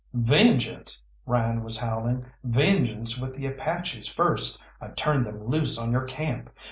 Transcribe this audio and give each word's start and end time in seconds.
"Vengeance!" 0.15 1.05
Ryan 1.27 1.63
was 1.63 1.77
howling; 1.77 2.25
"vengeance 2.43 3.19
with 3.19 3.35
the 3.35 3.45
Apaches 3.45 4.07
first 4.07 4.63
I 4.81 4.87
turned 4.87 5.27
them 5.27 5.43
loose 5.45 5.77
on 5.77 5.91
your 5.91 6.05
camp! 6.05 6.49